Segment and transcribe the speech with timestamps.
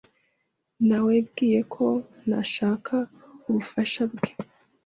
[0.87, 1.85] Nawebwiye ko
[2.25, 2.95] ntashaka
[3.47, 4.31] ubufasha bwe.